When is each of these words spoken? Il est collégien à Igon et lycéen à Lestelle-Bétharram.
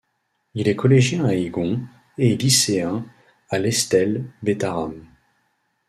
Il 0.55 0.67
est 0.67 0.75
collégien 0.75 1.25
à 1.25 1.35
Igon 1.35 1.79
et 2.17 2.35
lycéen 2.35 3.05
à 3.51 3.59
Lestelle-Bétharram. 3.59 5.05